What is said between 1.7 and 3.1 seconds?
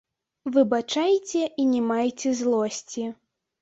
не майце злосці.